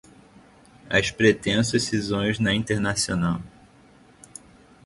[0.89, 3.39] As Pretensas Cisões na Internacional